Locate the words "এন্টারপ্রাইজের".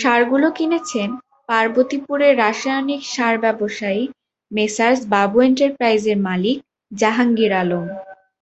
5.48-6.18